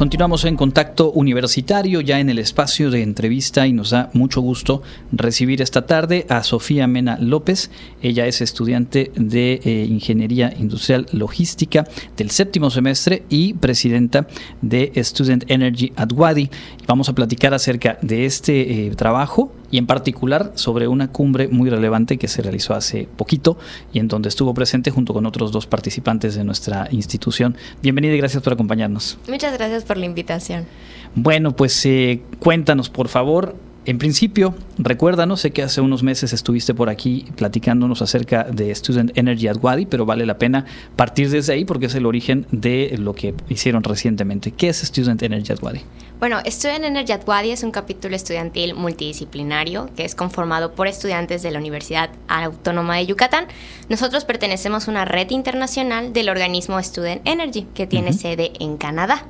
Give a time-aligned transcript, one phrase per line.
[0.00, 4.80] Continuamos en contacto universitario, ya en el espacio de entrevista y nos da mucho gusto
[5.12, 7.70] recibir esta tarde a Sofía Mena López.
[8.00, 11.84] Ella es estudiante de eh, Ingeniería Industrial Logística
[12.16, 14.26] del séptimo semestre y presidenta
[14.62, 16.48] de Student Energy at Wadi.
[16.86, 21.70] Vamos a platicar acerca de este eh, trabajo y en particular sobre una cumbre muy
[21.70, 23.58] relevante que se realizó hace poquito
[23.92, 27.56] y en donde estuvo presente junto con otros dos participantes de nuestra institución.
[27.82, 29.18] Bienvenida y gracias por acompañarnos.
[29.28, 30.66] Muchas gracias por la invitación.
[31.14, 36.74] Bueno, pues eh, cuéntanos por favor en principio, recuérdanos, sé que hace unos meses estuviste
[36.74, 40.66] por aquí platicándonos acerca de Student Energy at Wadi, pero vale la pena
[40.96, 44.50] partir desde ahí porque es el origen de lo que hicieron recientemente.
[44.50, 45.80] ¿Qué es Student Energy at Wadi?
[46.18, 51.42] Bueno, Student Energy at Wadi es un capítulo estudiantil multidisciplinario que es conformado por estudiantes
[51.42, 53.46] de la Universidad Autónoma de Yucatán.
[53.88, 59.24] Nosotros pertenecemos a una red internacional del organismo Student Energy que tiene sede en Canadá.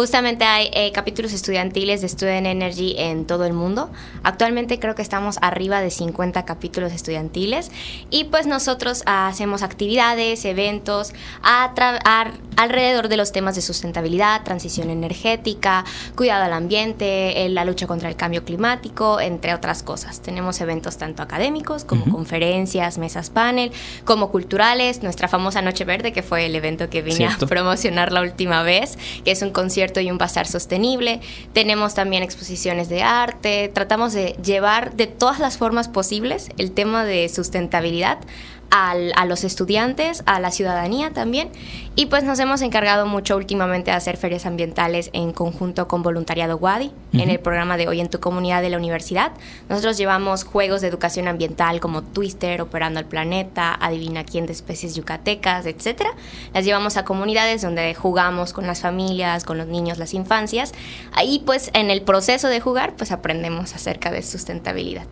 [0.00, 3.90] Justamente hay eh, capítulos estudiantiles de Student Energy en todo el mundo.
[4.22, 7.70] Actualmente creo que estamos arriba de 50 capítulos estudiantiles
[8.08, 11.12] y pues nosotros hacemos actividades, eventos
[11.42, 15.84] alrededor de los temas de sustentabilidad, transición energética,
[16.14, 20.22] cuidado al ambiente, eh, la lucha contra el cambio climático, entre otras cosas.
[20.22, 23.70] Tenemos eventos tanto académicos como conferencias, mesas panel,
[24.06, 28.22] como culturales, nuestra famosa Noche Verde, que fue el evento que vine a promocionar la
[28.22, 31.20] última vez, que es un concierto y un bazar sostenible.
[31.52, 33.68] Tenemos también exposiciones de arte.
[33.74, 38.18] Tratamos de llevar de todas las formas posibles el tema de sustentabilidad
[38.70, 41.50] a los estudiantes, a la ciudadanía también.
[41.96, 46.56] Y pues nos hemos encargado mucho últimamente de hacer ferias ambientales en conjunto con Voluntariado
[46.56, 49.32] Wadi, en el programa de Hoy en tu Comunidad de la Universidad.
[49.68, 54.94] Nosotros llevamos juegos de educación ambiental como Twister, Operando al Planeta, Adivina quién de especies
[54.94, 56.02] yucatecas, etc.
[56.54, 60.72] Las llevamos a comunidades donde jugamos con las familias, con los niños, las infancias.
[61.12, 65.06] Ahí pues en el proceso de jugar pues aprendemos acerca de sustentabilidad.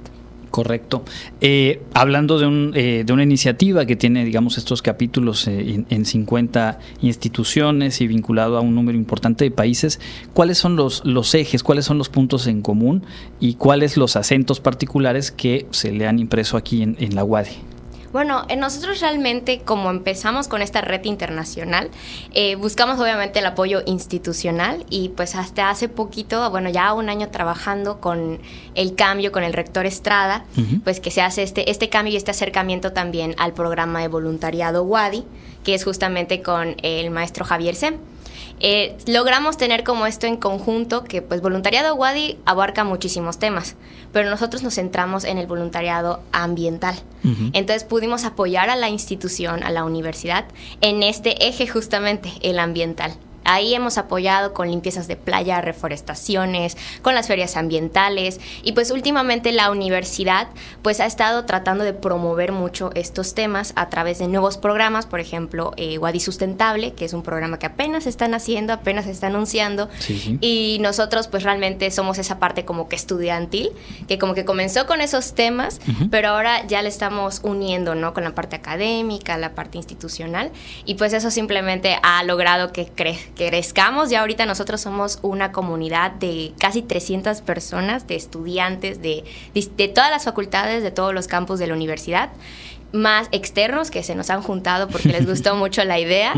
[0.50, 1.04] Correcto.
[1.40, 6.04] Eh, hablando de, un, eh, de, una iniciativa que tiene, digamos, estos capítulos eh, en,
[6.06, 10.00] 50 instituciones y vinculado a un número importante de países,
[10.32, 13.04] ¿cuáles son los, los ejes, cuáles son los puntos en común
[13.40, 17.77] y cuáles los acentos particulares que se le han impreso aquí en, en la UADI?
[18.18, 21.88] Bueno, nosotros realmente como empezamos con esta red internacional,
[22.34, 27.28] eh, buscamos obviamente el apoyo institucional y pues hasta hace poquito, bueno, ya un año
[27.28, 28.40] trabajando con
[28.74, 30.44] el cambio, con el rector Estrada,
[30.82, 34.82] pues que se hace este, este cambio y este acercamiento también al programa de voluntariado
[34.82, 35.24] WADI,
[35.62, 37.98] que es justamente con el maestro Javier Sem.
[38.60, 43.76] Eh, logramos tener como esto en conjunto que pues voluntariado WADI abarca muchísimos temas,
[44.12, 46.96] pero nosotros nos centramos en el voluntariado ambiental.
[47.52, 50.46] Entonces pudimos apoyar a la institución, a la universidad,
[50.80, 53.12] en este eje justamente, el ambiental.
[53.44, 58.40] Ahí hemos apoyado con limpiezas de playa, reforestaciones, con las ferias ambientales.
[58.62, 60.48] Y pues últimamente la universidad
[60.82, 65.20] pues ha estado tratando de promover mucho estos temas a través de nuevos programas, por
[65.20, 69.88] ejemplo, eh, Wadi Sustentable, que es un programa que apenas están haciendo, apenas está anunciando.
[70.40, 73.70] Y nosotros pues realmente somos esa parte como que estudiantil,
[74.08, 78.12] que como que comenzó con esos temas, pero ahora ya le estamos uniendo, ¿no?
[78.12, 80.50] Con la parte académica, la parte institucional.
[80.84, 84.10] Y pues eso simplemente ha logrado que crezca crezcamos.
[84.10, 90.10] Ya ahorita nosotros somos una comunidad de casi 300 personas, de estudiantes de, de todas
[90.10, 92.30] las facultades, de todos los campus de la universidad
[92.92, 96.34] más externos que se nos han juntado porque les gustó mucho la idea.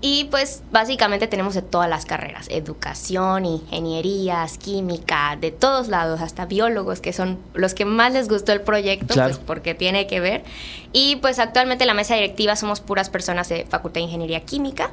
[0.00, 6.46] Y pues básicamente tenemos de todas las carreras, educación, ingenierías, química, de todos lados, hasta
[6.46, 10.44] biólogos, que son los que más les gustó el proyecto, pues porque tiene que ver.
[10.92, 14.90] Y pues actualmente en la mesa directiva somos puras personas de Facultad de Ingeniería Química,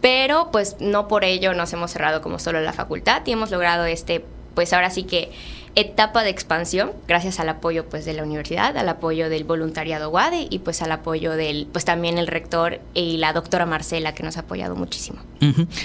[0.00, 3.84] pero pues no por ello nos hemos cerrado como solo la facultad y hemos logrado
[3.84, 4.24] este,
[4.54, 5.30] pues ahora sí que
[5.76, 10.46] etapa de expansión gracias al apoyo pues de la universidad, al apoyo del voluntariado WADE
[10.50, 14.36] y pues al apoyo del pues también el rector y la doctora Marcela que nos
[14.36, 15.18] ha apoyado muchísimo.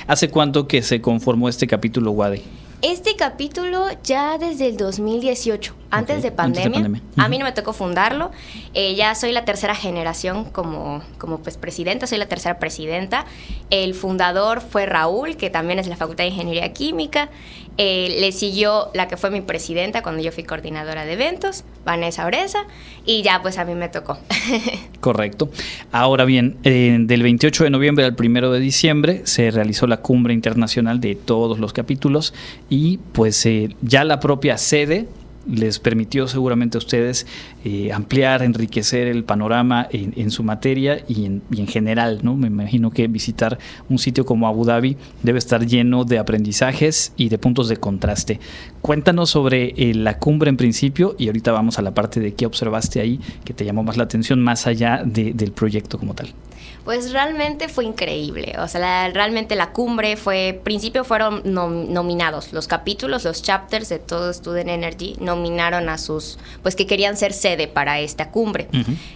[0.07, 2.41] ¿Hace cuánto que se conformó este capítulo WADE?
[2.81, 7.01] Este capítulo ya desde el 2018, antes, de pandemia.
[7.17, 8.31] A mí no me tocó fundarlo.
[8.73, 13.25] Eh, ya soy la tercera generación como, como pues presidenta, soy la tercera presidenta.
[13.69, 17.29] El fundador fue Raúl, que también es de la Facultad de Ingeniería Química.
[17.77, 22.25] Eh, le siguió la que fue mi presidenta cuando yo fui coordinadora de eventos, Vanessa
[22.25, 22.59] Oreza,
[23.05, 24.19] y ya pues a mí me tocó.
[24.99, 25.49] Correcto.
[25.91, 30.33] Ahora bien, eh, del 28 de noviembre al 1 de diciembre se realizó la cumbre
[30.33, 32.33] internacional de todos los capítulos
[32.69, 35.07] y pues eh, ya la propia sede
[35.49, 37.25] les permitió seguramente a ustedes
[37.65, 42.35] eh, ampliar, enriquecer el panorama en, su materia y en, y en, general, ¿no?
[42.35, 43.57] Me imagino que visitar
[43.89, 48.39] un sitio como Abu Dhabi debe estar lleno de aprendizajes y de puntos de contraste.
[48.81, 52.45] Cuéntanos sobre eh, la cumbre en principio y ahorita vamos a la parte de qué
[52.45, 56.33] observaste ahí que te llamó más la atención más allá del proyecto como tal.
[56.85, 58.55] Pues realmente fue increíble.
[58.59, 64.33] O sea, realmente la cumbre fue, principio fueron nominados los capítulos, los chapters de todo
[64.33, 68.67] Student Energy nominaron a sus, pues que querían ser sede para esta cumbre.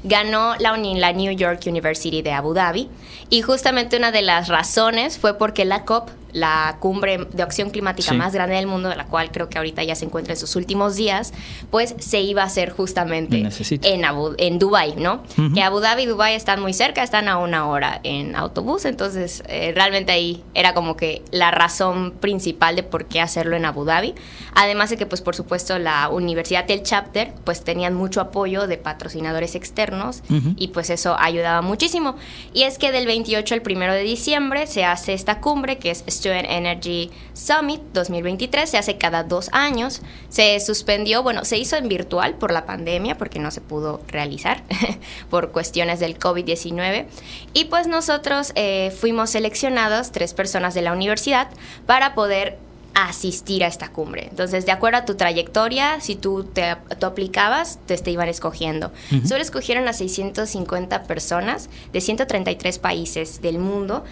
[0.04, 2.90] Ganó la, la New York University de Abu Dhabi
[3.30, 8.14] y justamente una de las razones fue porque la COP la cumbre de acción climática
[8.14, 10.56] más grande del mundo, de la cual creo que ahorita ya se encuentra en sus
[10.56, 11.34] últimos días,
[11.72, 13.48] pues se iba a hacer justamente
[13.82, 15.24] en, Abu, en Dubai, ¿no?
[15.54, 19.44] Que Abu Dhabi y Dubai están muy cerca, están a una hora en autobús, entonces
[19.48, 23.86] eh, realmente ahí era como que la razón principal de por qué hacerlo en Abu
[23.86, 24.16] Dhabi.
[24.56, 28.78] Además de que, pues por supuesto, la Universidad del Chapter, pues tenían mucho apoyo de
[28.78, 30.24] patrocinadores externos
[30.56, 32.16] y pues eso ayudaba muchísimo.
[32.54, 36.04] Y es que del 28 al 1 de diciembre se hace esta cumbre que es
[36.24, 40.02] Student Energy Summit 2023, se hace cada dos años.
[40.30, 44.64] Se suspendió, bueno, se hizo en virtual por la pandemia porque no se pudo realizar
[45.30, 47.08] por cuestiones del COVID-19.
[47.54, 51.50] Y pues nosotros eh, fuimos seleccionados, tres personas de la universidad,
[51.86, 52.58] para poder
[52.94, 54.28] asistir a esta cumbre.
[54.30, 56.64] Entonces, de acuerdo a tu trayectoria, si tú te
[57.02, 58.92] aplicabas, te, te iban escogiendo.
[59.25, 64.04] Solo escogieron a 650 personas de 133 países del mundo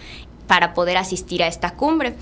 [0.52, 2.12] para poder asistir a esta cumbre.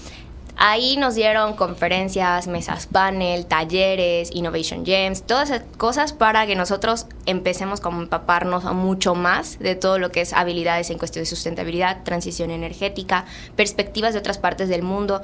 [0.57, 7.07] Ahí nos dieron conferencias, mesas panel, talleres, Innovation Gems, todas esas cosas para que nosotros
[7.27, 12.05] empecemos a empaparnos mucho más de todo lo que es habilidades en cuestión de sustentabilidad,
[12.05, 13.25] transición energética,
[13.57, 15.23] perspectivas de otras partes del mundo,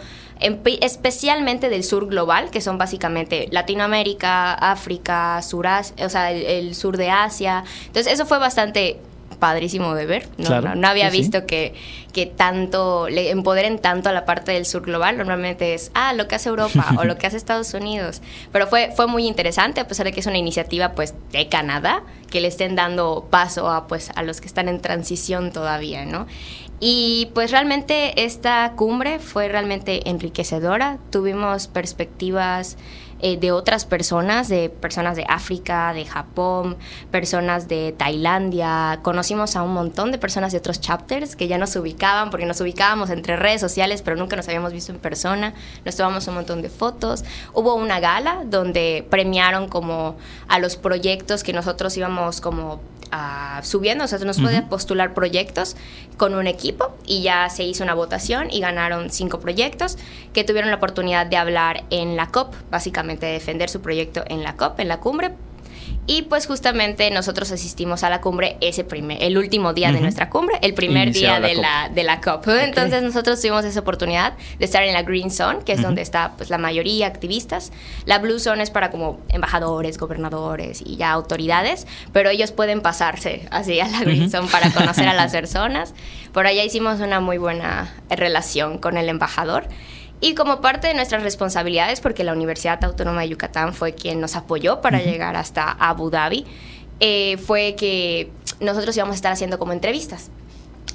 [0.81, 7.11] especialmente del sur global, que son básicamente Latinoamérica, África, Suras, o sea, el sur de
[7.11, 7.63] Asia.
[7.87, 8.99] Entonces eso fue bastante
[9.39, 10.29] padrísimo de ver.
[10.39, 11.75] No, había visto Que,
[12.13, 15.17] que tanto le empoderen tanto a la parte del sur global.
[15.17, 18.23] Normalmente es, ah, lo que hace Europa o lo que hace Estados Unidos.
[18.53, 22.03] Pero fue, fue muy interesante, a pesar de que es una iniciativa pues de Canadá,
[22.31, 26.27] que le estén dando paso a, pues, a los que están en transición todavía, ¿no?
[26.79, 30.99] Y pues realmente esta cumbre fue realmente enriquecedora.
[31.11, 32.77] Tuvimos perspectivas
[33.21, 36.77] eh, de otras personas, de personas de África, de Japón,
[37.11, 39.01] personas de Tailandia.
[39.03, 42.61] Conocimos a un montón de personas de otros chapters que ya nos ubicaban, porque nos
[42.61, 45.55] ubicábamos entre redes sociales, pero nunca nos habíamos visto en persona.
[45.85, 47.25] Nos tomamos un montón de fotos.
[47.55, 50.17] Hubo una gala donde premiaron como
[50.49, 52.81] a los proyectos que nosotros íbamos como
[53.63, 55.77] subiendo, o sea, nos podía postular proyectos
[56.17, 59.99] con un equipo y ya se hizo una votación y ganaron cinco proyectos
[60.33, 64.57] que tuvieron la oportunidad de hablar en la COP, básicamente defender su proyecto en la
[64.57, 65.33] COP, en la cumbre,
[66.07, 70.31] y pues justamente nosotros asistimos a la cumbre ese primer, el último día de nuestra
[70.31, 72.47] cumbre, el primer día de la, de la COP.
[72.61, 76.33] Entonces nosotros tuvimos esa oportunidad de estar en la Green Zone, que es donde está
[76.37, 77.73] pues la mayoría activistas.
[78.05, 83.49] La Blue Zone es para como embajadores, gobernadores y ya autoridades, pero ellos pueden pasarse
[83.51, 85.95] así a la Green Zone para conocer a las personas.
[86.33, 89.69] Por allá hicimos una muy buena relación con el embajador.
[90.21, 94.35] Y como parte de nuestras responsabilidades, porque la Universidad Autónoma de Yucatán fue quien nos
[94.35, 96.47] apoyó para llegar hasta Abu Dhabi,
[97.01, 98.31] eh, fue que
[98.61, 100.31] nosotros íbamos a estar haciendo como entrevistas.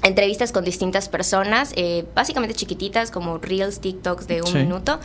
[0.02, 4.98] Entrevistas con distintas personas, eh, básicamente chiquititas, como reels, TikToks de un minuto.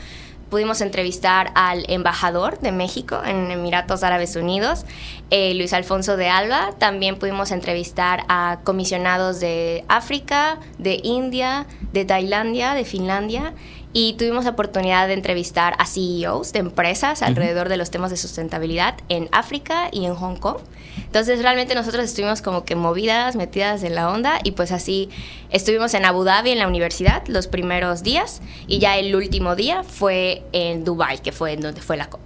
[0.50, 4.86] Pudimos entrevistar al embajador de México en Emiratos Árabes Unidos,
[5.30, 6.70] eh, Luis Alfonso de Alba.
[6.80, 13.54] También pudimos entrevistar a comisionados de África, de India, de Tailandia, de Finlandia
[14.00, 18.18] y tuvimos la oportunidad de entrevistar a CEOs de empresas alrededor de los temas de
[18.18, 20.58] sustentabilidad en África y en Hong Kong.
[21.06, 25.10] Entonces realmente nosotros estuvimos como que movidas, metidas en la onda y pues así
[25.50, 29.82] estuvimos en Abu Dhabi en la universidad los primeros días y ya el último día
[29.82, 32.22] fue en Dubai, que fue en donde fue la COP.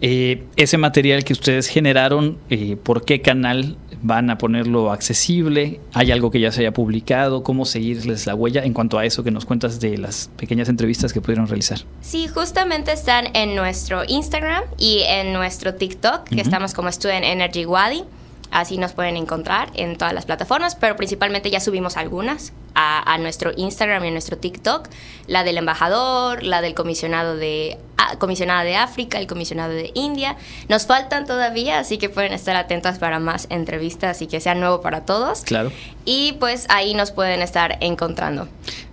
[0.00, 3.76] Eh, ese material que ustedes generaron, eh, ¿por qué canal
[4.06, 5.80] van a ponerlo accesible?
[5.92, 7.42] ¿Hay algo que ya se haya publicado?
[7.42, 11.12] ¿Cómo seguirles la huella en cuanto a eso que nos cuentas de las pequeñas entrevistas
[11.12, 11.80] que pudieron realizar?
[12.00, 17.66] Sí, justamente están en nuestro Instagram y en nuestro TikTok, que estamos como Student Energy
[17.66, 18.04] Wadi.
[18.50, 23.52] Así nos pueden encontrar en todas las plataformas, pero principalmente ya subimos algunas a, nuestro
[23.56, 24.88] Instagram y a nuestro TikTok,
[25.26, 27.78] la del embajador, la del comisionado de
[28.18, 30.36] comisionada de África, el comisionado de India.
[30.68, 34.80] Nos faltan todavía, así que pueden estar atentas para más entrevistas y que sea nuevo
[34.80, 35.40] para todos.
[35.40, 35.72] Claro.
[36.04, 38.46] Y pues ahí nos pueden estar encontrando.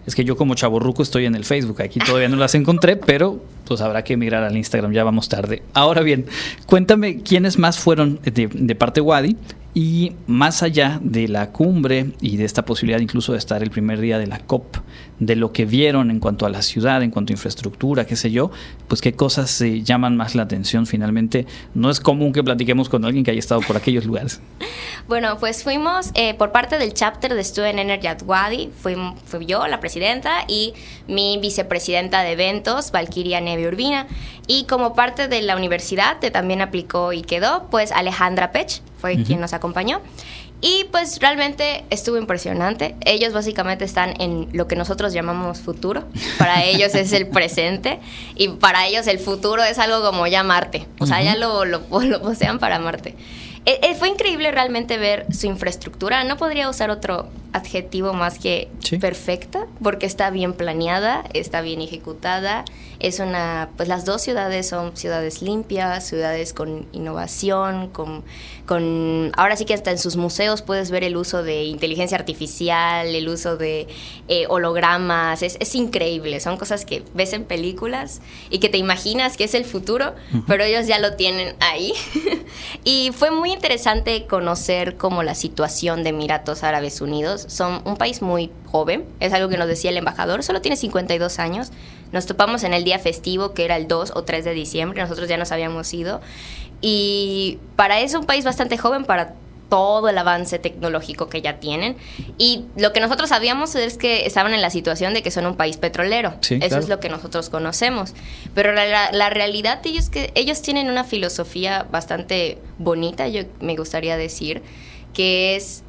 [0.07, 3.39] Es que yo como chaborruco estoy en el Facebook, aquí todavía no las encontré, pero
[3.65, 5.61] pues habrá que mirar al Instagram, ya vamos tarde.
[5.73, 6.25] Ahora bien,
[6.65, 9.37] cuéntame quiénes más fueron de, de parte Wadi
[9.73, 13.99] y más allá de la cumbre y de esta posibilidad incluso de estar el primer
[13.99, 14.77] día de la COP,
[15.19, 18.31] de lo que vieron en cuanto a la ciudad, en cuanto a infraestructura, qué sé
[18.31, 18.51] yo,
[18.87, 21.47] pues qué cosas se llaman más la atención finalmente.
[21.73, 24.41] No es común que platiquemos con alguien que haya estado por aquellos lugares.
[25.07, 28.95] Bueno, pues fuimos eh, por parte del chapter de Student Energy at Wadi, fui,
[29.25, 30.73] fui yo, la presidenta, y
[31.07, 34.07] mi vicepresidenta de eventos, Valkyria Neve Urbina.
[34.47, 39.21] Y como parte de la universidad, que también aplicó y quedó, pues Alejandra Pech fue
[39.23, 40.01] quien nos acompañó.
[40.65, 42.95] Y pues realmente estuvo impresionante.
[43.03, 46.05] Ellos básicamente están en lo que nosotros llamamos futuro.
[46.39, 47.99] Para ellos es el presente
[48.35, 50.87] y para ellos el futuro es algo como ya Marte.
[50.99, 53.15] O sea, ya lo, lo, lo posean para Marte.
[53.65, 56.23] Eh, eh, fue increíble realmente ver su infraestructura.
[56.25, 58.67] No podría usar otro adjetivo más que
[58.99, 62.65] perfecta, porque está bien planeada, está bien ejecutada.
[63.03, 68.23] Es una, pues las dos ciudades son ciudades limpias, ciudades con innovación, con,
[68.65, 73.07] con, ahora sí que hasta en sus museos puedes ver el uso de inteligencia artificial,
[73.07, 73.89] el uso de
[74.29, 79.35] eh, hologramas, es, es, increíble, son cosas que ves en películas y que te imaginas
[79.35, 80.13] que es el futuro,
[80.47, 81.93] pero ellos ya lo tienen ahí.
[82.85, 87.45] y fue muy interesante conocer como la situación de Emiratos Árabes Unidos.
[87.49, 91.39] Son un país muy joven, es algo que nos decía el embajador, solo tiene 52
[91.39, 91.71] años.
[92.13, 95.27] Nos topamos en el día festivo, que era el 2 o 3 de diciembre, nosotros
[95.27, 96.21] ya nos habíamos ido.
[96.79, 99.33] Y para eso un país bastante joven, para
[99.73, 101.97] todo el avance tecnológico que ya tienen.
[102.37, 105.55] Y lo que nosotros sabíamos es que estaban en la situación de que son un
[105.55, 106.35] país petrolero.
[106.47, 108.13] Eso es lo que nosotros conocemos.
[108.53, 114.15] Pero la, la, realidad es que ellos tienen una filosofía bastante bonita, yo me gustaría
[114.15, 114.61] decir,
[115.15, 115.81] que es,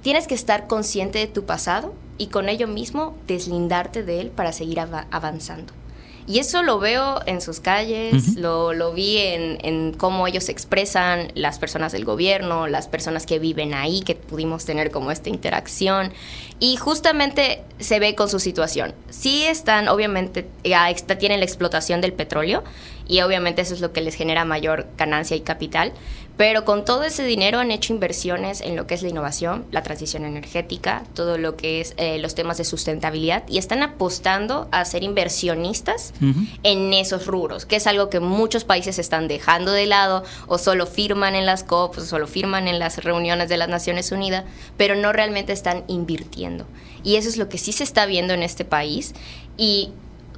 [0.00, 4.52] tienes que estar consciente de tu pasado y con ello mismo deslindarte de él para
[4.52, 5.72] seguir avanzando.
[6.26, 11.32] Y eso lo veo en sus calles, lo, lo, vi en, en, cómo ellos expresan,
[11.34, 16.12] las personas del gobierno, las personas que viven ahí, que pudimos tener como esta interacción.
[16.60, 18.94] Y justamente se ve con su situación.
[19.08, 22.62] Sí están, obviamente, ya tienen la explotación del petróleo
[23.10, 25.92] y obviamente eso es lo que les genera mayor ganancia y capital,
[26.40, 29.82] pero con todo ese dinero han hecho inversiones en lo que es la innovación, la
[29.82, 34.86] transición energética, todo lo que es eh, los temas de sustentabilidad y están apostando a
[34.86, 36.14] ser inversionistas
[36.62, 40.86] en esos rubros, que es algo que muchos países están dejando de lado o solo
[40.86, 44.46] firman en las COP, o solo firman en las reuniones de las Naciones Unidas,
[44.78, 46.66] pero no realmente están invirtiendo.
[47.04, 49.12] Y eso es lo que sí se está viendo en este país
[49.58, 49.90] y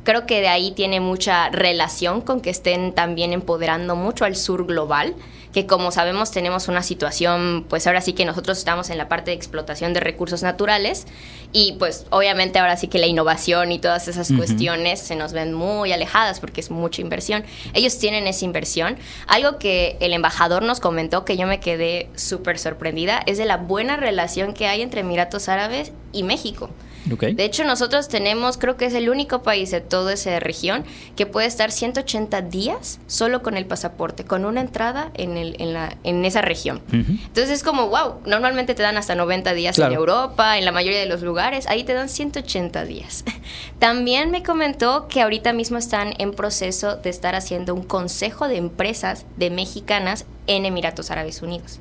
[0.05, 4.67] creo que de ahí tiene mucha relación con que estén también empoderando mucho al sur
[4.67, 5.15] global
[5.53, 9.31] que como sabemos tenemos una situación, pues ahora sí que nosotros estamos en la parte
[9.31, 11.07] de explotación de recursos naturales
[11.53, 15.53] y pues obviamente ahora sí que la innovación y todas esas cuestiones se nos ven
[15.53, 17.45] muy alejadas porque es mucha inversión.
[17.75, 18.97] Ellos tienen esa inversión.
[19.27, 23.59] Algo que el embajador nos comentó que yo me quedé súper sorprendida es de la
[23.59, 26.71] buena relación que hay entre Emiratos Árabes y México.
[27.05, 30.85] De hecho, nosotros tenemos, creo que es el único país de toda esa región
[31.17, 35.73] que puede estar 180 días solo con el pasaporte, con una entrada en, el, en,
[35.73, 36.81] la, en esa región.
[36.93, 41.01] Entonces es como, wow, normalmente te dan hasta 90 días en Europa, en la mayoría
[41.01, 43.25] de los lugares, ahí te dan 180 días.
[43.79, 48.57] También me comentó que ahorita mismo están en proceso de estar haciendo un consejo de
[48.57, 51.81] empresas de mexicanas en Emiratos Árabes Unidos.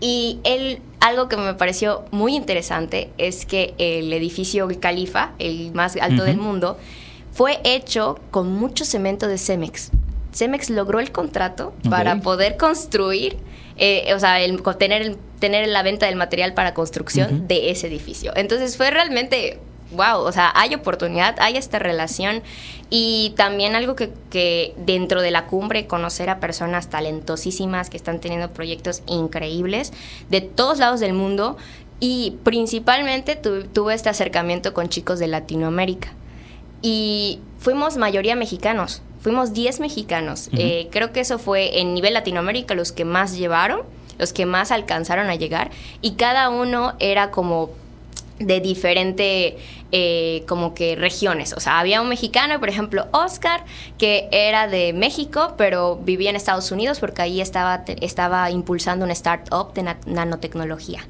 [0.00, 5.96] Y él, algo que me pareció muy interesante es que el edificio Califa, el más
[5.96, 6.78] alto del mundo,
[7.32, 9.90] fue hecho con mucho cemento de Cemex.
[10.32, 13.36] Cemex logró el contrato para poder construir,
[13.76, 18.32] eh, o sea, el, tener, tener la venta del material para construcción de ese edificio.
[18.36, 19.58] Entonces fue realmente
[19.92, 22.42] wow, o sea, hay oportunidad, hay esta relación.
[22.90, 28.50] Y también algo que, dentro de la cumbre conocer a personas talentosísimas que están teniendo
[28.50, 29.92] proyectos increíbles
[30.30, 31.56] de todos lados del mundo.
[32.00, 36.12] Y principalmente tuve este acercamiento con chicos de Latinoamérica.
[36.80, 42.74] Y fuimos mayoría mexicanos, fuimos 10 mexicanos, eh, creo que eso fue en nivel Latinoamérica
[42.74, 43.80] los que más llevaron,
[44.16, 45.70] los que más alcanzaron a llegar.
[46.02, 47.70] Y cada uno era como
[48.38, 49.58] de diferente
[49.90, 51.52] eh, como que regiones.
[51.54, 53.64] O sea, había un mexicano, por ejemplo, Oscar,
[53.96, 59.10] que era de México, pero vivía en Estados Unidos porque ahí estaba, estaba impulsando un
[59.12, 61.06] startup de nanotecnología.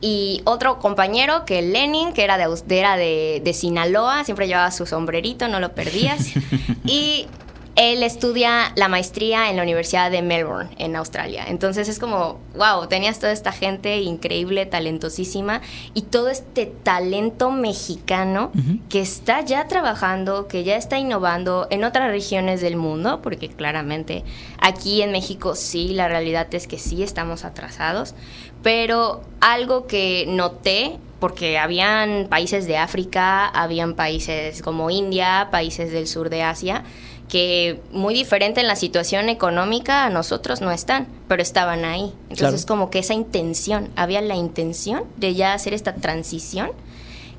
[0.00, 4.86] Y otro compañero, que Lenin, que era, de, era de, de Sinaloa, siempre llevaba su
[4.86, 6.32] sombrerito, no lo perdías.
[6.84, 7.26] y
[7.74, 11.44] él estudia la maestría en la Universidad de Melbourne, en Australia.
[11.48, 15.62] Entonces es como, wow, tenías toda esta gente increíble, talentosísima
[15.94, 18.52] y todo este talento mexicano
[18.90, 24.22] que está ya trabajando, que ya está innovando en otras regiones del mundo, porque claramente
[24.58, 28.14] aquí en México sí, la realidad es que sí estamos atrasados,
[28.62, 36.08] pero algo que noté porque habían países de África, habían países como India, países del
[36.08, 36.82] sur de Asia,
[37.28, 42.12] que muy diferente en la situación económica a nosotros no están, pero estaban ahí.
[42.28, 46.72] Entonces como que esa intención, había la intención de ya hacer esta transición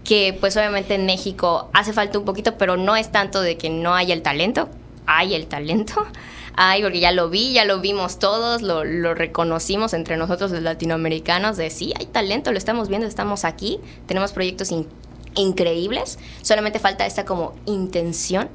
[0.04, 3.70] que pues obviamente en México hace falta un poquito, pero no es tanto de que
[3.70, 4.70] no haya el talento,
[5.06, 6.06] hay el talento,
[6.56, 11.58] hay porque ya lo vi, ya lo vimos todos, lo, reconocimos entre nosotros los latinoamericanos
[11.58, 14.70] de sí, hay talento, lo estamos viendo, estamos aquí, tenemos proyectos
[15.36, 18.50] increíbles, solamente falta esta como intención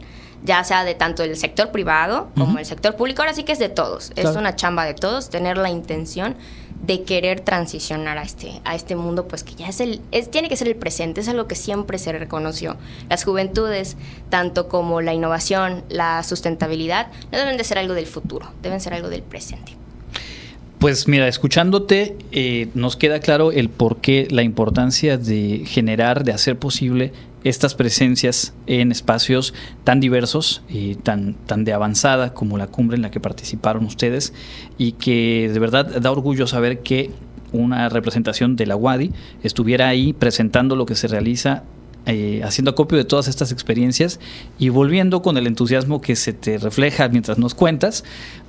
[0.45, 3.59] ya sea de tanto el sector privado como el sector público, ahora sí que es
[3.59, 6.37] de todos, es una chamba de todos, tener la intención
[6.83, 10.49] de querer transicionar a este, a este mundo, pues que ya es el, es, tiene
[10.49, 12.77] que ser el presente, es algo que siempre se reconoció.
[13.11, 13.97] Las juventudes,
[14.29, 18.95] tanto como la innovación, la sustentabilidad, no deben de ser algo del futuro, deben ser
[18.95, 19.77] algo del presente.
[20.79, 26.33] Pues mira, escuchándote, eh, nos queda claro el por qué, la importancia de generar, de
[26.33, 27.13] hacer posible
[27.45, 29.55] estas presencias en espacios
[29.85, 34.33] tan diversos y tan, tan de avanzada como la cumbre en la que participaron ustedes
[34.77, 37.11] y que de verdad da orgullo saber que
[37.53, 41.65] una representación de la WADI estuviera ahí presentando lo que se realiza
[42.07, 44.19] eh, haciendo acopio de todas estas experiencias
[44.59, 48.03] y volviendo con el entusiasmo que se te refleja mientras nos cuentas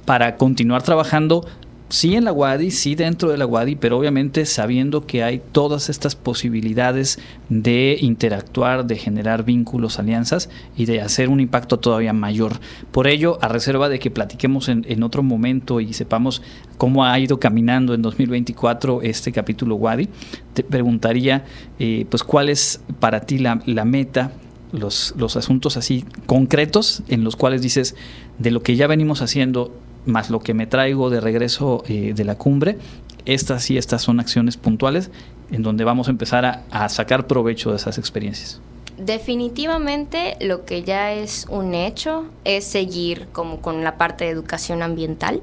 [0.05, 1.45] para continuar trabajando
[1.89, 5.89] sí en la WADI, sí dentro de la WADI, pero obviamente sabiendo que hay todas
[5.89, 7.19] estas posibilidades
[7.49, 12.59] de interactuar, de generar vínculos, alianzas y de hacer un impacto todavía mayor.
[12.91, 16.41] Por ello, a reserva de que platiquemos en, otro momento y sepamos
[16.77, 20.09] cómo ha ido caminando en 2024 este capítulo WADI,
[20.53, 21.45] te preguntaría,
[21.79, 24.31] eh, pues, cuál es para ti la, la meta
[24.71, 27.95] los, los, asuntos así concretos en los cuales dices
[28.37, 29.73] de lo que ya venimos haciendo
[30.09, 32.77] más lo que me traigo de regreso eh, de la cumbre,
[33.25, 35.11] estas y estas son acciones puntuales
[35.51, 38.61] en donde vamos a empezar a, a sacar provecho de esas experiencias.
[38.97, 44.83] Definitivamente lo que ya es un hecho es seguir como con la parte de educación
[44.83, 45.41] ambiental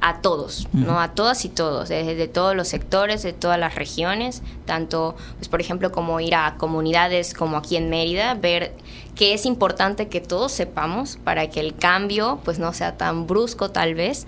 [0.00, 1.00] a todos, ¿no?
[1.00, 5.48] A todas y todos, desde de todos los sectores, de todas las regiones, tanto, pues
[5.48, 8.72] por ejemplo, como ir a comunidades como aquí en Mérida, ver
[9.14, 13.70] que es importante que todos sepamos para que el cambio pues no sea tan brusco
[13.70, 14.26] tal vez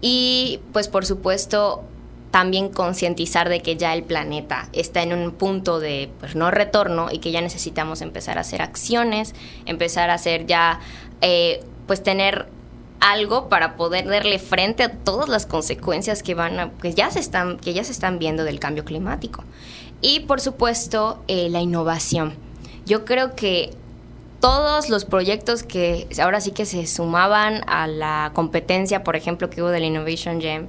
[0.00, 1.84] y pues por supuesto
[2.30, 7.08] también concientizar de que ya el planeta está en un punto de pues, no retorno
[7.10, 9.34] y que ya necesitamos empezar a hacer acciones,
[9.66, 10.80] empezar a hacer ya,
[11.20, 12.46] eh, pues tener
[13.00, 17.58] algo para poder darle frente a todas las consecuencias que van que ya se están
[17.58, 19.44] que ya se están viendo del cambio climático.
[20.02, 22.34] Y por supuesto eh, la innovación.
[22.86, 23.70] Yo creo que
[24.40, 29.62] todos los proyectos que ahora sí que se sumaban a la competencia por ejemplo que
[29.62, 30.66] hubo de la Innovation Jam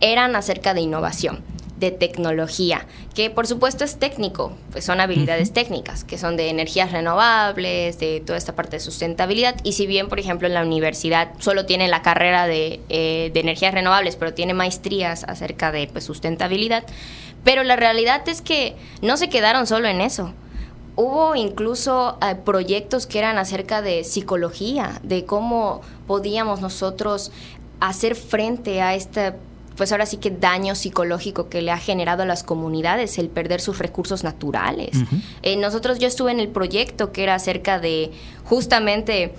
[0.00, 1.42] eran acerca de innovación
[1.78, 6.90] de tecnología, que por supuesto es técnico, pues son habilidades técnicas, que son de energías
[6.90, 9.56] renovables, de toda esta parte de sustentabilidad.
[9.62, 13.72] Y si bien, por ejemplo, en la universidad solo tiene la carrera de, eh, energías
[13.72, 16.84] renovables, pero tiene maestrías acerca de pues, sustentabilidad,
[17.44, 20.34] pero la realidad es que no se quedaron solo en eso.
[20.96, 27.30] Hubo incluso eh, proyectos que eran acerca de psicología, de cómo podíamos nosotros
[27.78, 29.36] hacer frente a esta
[29.78, 33.60] pues ahora sí que daño psicológico que le ha generado a las comunidades el perder
[33.60, 34.90] sus recursos naturales.
[35.42, 38.10] Eh, nosotros, yo estuve en el proyecto que era acerca de
[38.44, 39.32] justamente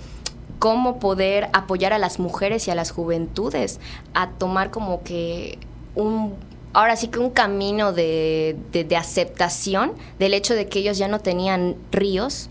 [0.58, 3.80] cómo poder apoyar a las mujeres y a las juventudes
[4.14, 5.58] a tomar como que
[5.94, 6.34] un
[6.72, 11.18] ahora sí que un camino de, de aceptación del hecho de que ellos ya no
[11.18, 12.48] tenían ríos,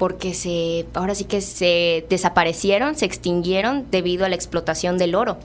[0.00, 5.36] porque se, ahora sí que se desaparecieron, se extinguieron debido a la explotación del oro.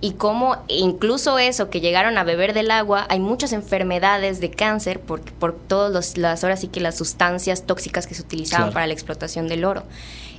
[0.00, 4.98] Y como incluso eso, que llegaron a beber del agua, hay muchas enfermedades de cáncer
[4.98, 8.94] por, por todas las, ahora sí que las sustancias tóxicas que se utilizaban para la
[8.94, 9.82] explotación del oro.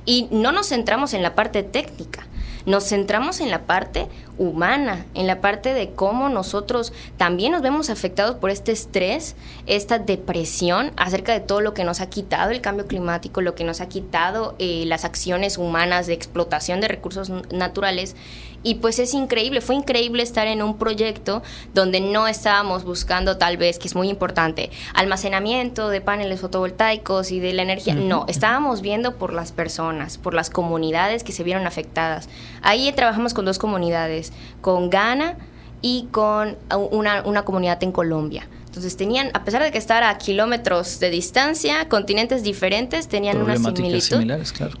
[0.04, 2.26] Y no nos centramos en la parte técnica,
[2.66, 7.90] nos centramos en la parte humana, en la parte de cómo nosotros también nos vemos
[7.90, 12.60] afectados por este estrés, esta depresión acerca de todo lo que nos ha quitado el
[12.60, 17.30] cambio climático, lo que nos ha quitado eh, las acciones humanas de explotación de recursos
[17.52, 18.16] naturales.
[18.64, 21.42] Y pues es increíble, fue increíble estar en un proyecto
[21.74, 27.40] donde no estábamos buscando tal vez, que es muy importante, almacenamiento de paneles fotovoltaicos y
[27.40, 27.94] de la energía.
[27.94, 32.28] No, estábamos viendo por las personas, por las comunidades que se vieron afectadas.
[32.62, 35.36] Ahí trabajamos con dos comunidades, con Ghana
[35.82, 36.56] y con
[36.90, 38.48] una, una comunidad en Colombia.
[38.74, 43.56] Entonces tenían, a pesar de que estar a kilómetros de distancia, continentes diferentes, tenían una
[43.56, 44.24] similitud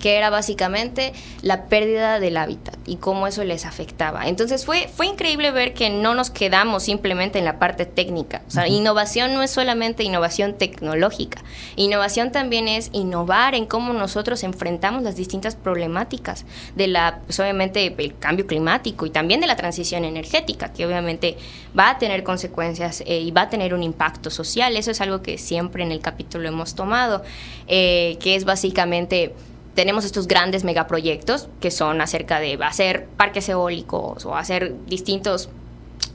[0.00, 4.26] que era básicamente la pérdida del hábitat y cómo eso les afectaba.
[4.26, 8.42] Entonces fue, fue increíble ver que no nos quedamos simplemente en la parte técnica.
[8.48, 11.44] O sea, innovación no es solamente innovación tecnológica.
[11.76, 17.94] Innovación también es innovar en cómo nosotros enfrentamos las distintas problemáticas de la, pues, obviamente,
[17.96, 21.36] el cambio climático y también de la transición energética, que obviamente
[21.78, 24.76] va a tener consecuencias eh, y va a tener un impacto social.
[24.76, 27.22] Eso es algo que siempre en el capítulo hemos tomado,
[27.68, 29.34] eh, que es básicamente
[29.74, 35.48] tenemos estos grandes megaproyectos que son acerca de hacer parques eólicos o hacer distintos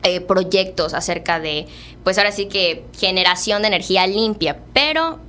[0.04, 1.68] eh, proyectos acerca de,
[2.04, 5.20] pues ahora sí que generación de energía limpia, pero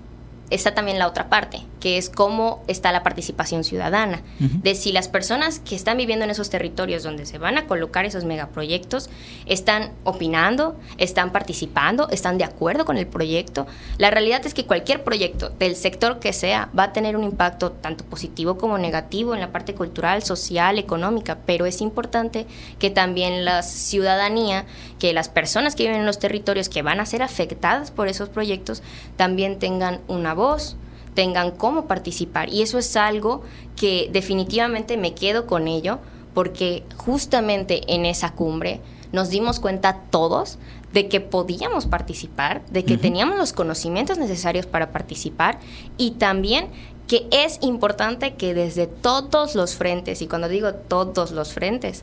[0.51, 5.09] está también la otra parte, que es cómo está la participación ciudadana, de si las
[5.09, 9.11] personas que están viviendo en esos territorios donde se van a colocar esos megaproyectos
[9.47, 13.67] están opinando, están participando, están de acuerdo con el proyecto.
[13.99, 17.73] La realidad es que cualquier proyecto del sector que sea va a tener un impacto
[17.73, 22.47] tanto positivo como negativo en la parte cultural, social, económica, pero es importante
[22.79, 24.67] que también la ciudadanía,
[24.99, 28.29] que las personas que viven en los territorios que van a ser afectadas por esos
[28.29, 28.83] proyectos
[29.17, 30.77] también tengan una voz,
[31.15, 32.49] tengan cómo participar.
[32.49, 33.43] Y eso es algo
[33.77, 35.99] que definitivamente me quedo con ello,
[36.35, 38.81] porque justamente en esa cumbre
[39.13, 40.59] nos dimos cuenta todos
[40.93, 45.59] de que podíamos participar, de que teníamos los conocimientos necesarios para participar
[45.97, 46.69] y también
[47.07, 52.03] que es importante que desde todos los frentes, y cuando digo todos los frentes,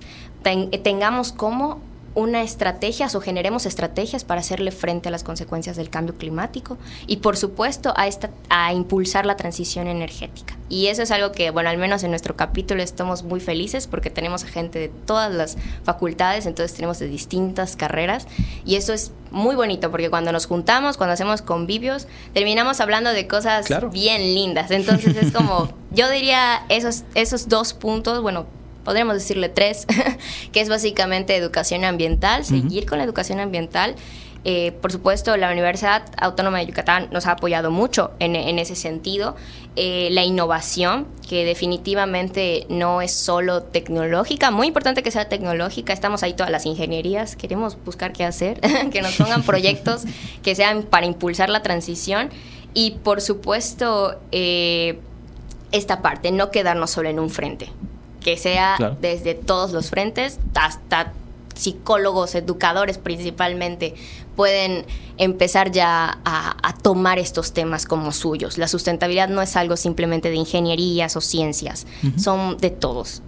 [0.84, 1.80] tengamos cómo
[2.17, 7.17] una estrategia o generemos estrategias para hacerle frente a las consecuencias del cambio climático y
[7.17, 10.58] por supuesto a, esta, a impulsar la transición energética.
[10.67, 14.10] Y eso es algo que, bueno, al menos en nuestro capítulo estamos muy felices porque
[14.10, 18.25] tenemos a gente de todas las facultades, entonces tenemos de distintas carreras
[18.65, 23.27] y eso es muy bonito porque cuando nos juntamos, cuando hacemos convivios, terminamos hablando de
[23.27, 24.71] cosas bien lindas.
[24.71, 28.47] Entonces es como, yo diría esos, esos dos puntos, bueno,
[28.88, 29.86] podríamos decirle tres,
[30.54, 33.95] que es básicamente educación ambiental, seguir con la educación ambiental.
[34.45, 39.36] Eh, por supuesto, la Universidad Autónoma de Yucatán nos ha apoyado mucho en, ese sentido.
[39.76, 46.23] Eh, la innovación, que definitivamente no es solo tecnológica, muy importante que sea tecnológica, estamos
[46.23, 48.62] ahí todas las ingenierías, queremos buscar qué hacer,
[48.93, 50.04] que nos pongan proyectos
[50.43, 52.30] que sean para impulsar la transición
[52.73, 54.97] y por supuesto eh,
[55.73, 57.69] esta parte, no quedarnos solo en un frente
[58.28, 61.13] que sea desde todos los frentes, hasta
[61.56, 63.96] psicólogos, educadores principalmente,
[64.36, 64.86] pueden
[65.18, 68.58] empezar ya a, tomar estos temas como suyos.
[68.58, 71.88] La sustentabilidad no es algo simplemente de ingenierías o ciencias,
[72.18, 73.22] son de todos.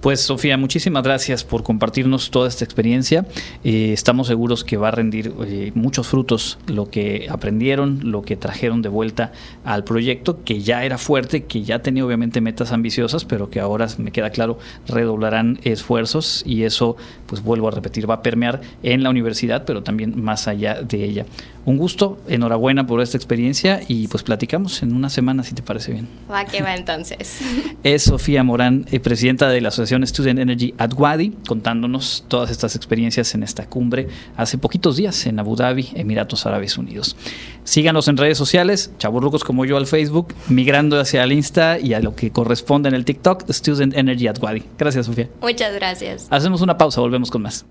[0.00, 3.26] Pues Sofía, muchísimas gracias por compartirnos toda esta experiencia.
[3.64, 8.36] Eh, estamos seguros que va a rendir eh, muchos frutos lo que aprendieron, lo que
[8.36, 9.32] trajeron de vuelta
[9.64, 13.88] al proyecto, que ya era fuerte, que ya tenía obviamente metas ambiciosas, pero que ahora
[13.98, 19.02] me queda claro redoblarán esfuerzos y eso, pues vuelvo a repetir, va a permear en
[19.02, 21.26] la universidad, pero también más allá de ella.
[21.64, 25.92] Un gusto, enhorabuena por esta experiencia y pues platicamos en una semana si te parece
[25.92, 26.08] bien.
[26.30, 27.40] Va que va entonces.
[27.82, 32.76] Es Sofía Morán, eh, presidenta de la Asociación Student Energy at Wadi, contándonos todas estas
[32.76, 37.16] experiencias en esta cumbre hace poquitos días en Abu Dhabi, Emiratos Árabes Unidos.
[37.64, 42.00] Síganos en redes sociales, chaburrucos como yo al Facebook, migrando hacia el Insta y a
[42.00, 44.62] lo que corresponde en el TikTok, Student Energy at Wadi.
[44.78, 45.28] Gracias, Sofía.
[45.40, 46.26] Muchas gracias.
[46.30, 47.66] Hacemos una pausa, volvemos con más.